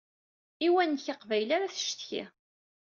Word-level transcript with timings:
I 0.65 0.67
uwanek 0.69 1.05
aqbayli 1.13 1.53
ara 1.55 1.73
tcetki. 1.73 2.23